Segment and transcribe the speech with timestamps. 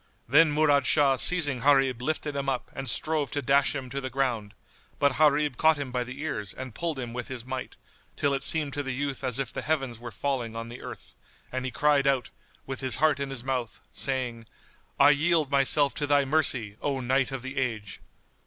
[0.27, 4.09] Then Murad Shah seizing Gharib lifted him up and strove to dash him to the
[4.09, 4.55] ground;
[4.97, 7.77] but Gharib caught him by the ears and pulled him with his might,
[8.15, 11.13] till it seemed to the youth as if the heavens were falling on the earth[FN#78]
[11.51, 12.31] and he cried out,
[12.65, 14.47] with his heart in his mouth, saying,
[14.99, 17.99] "I yield myself to thy mercy, O Knight of the Age!"